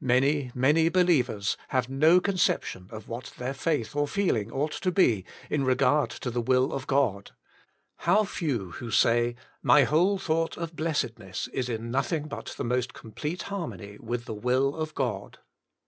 [0.00, 4.92] Many, many, believers have no conception of what their faith or their feeling ought to
[4.92, 7.32] be in regard to the will of God.
[7.96, 12.62] How few who say: My Whole Thought of Blessedness is in INT othing BUT THE
[12.62, 15.40] Most Complete Harmony with the Will of God.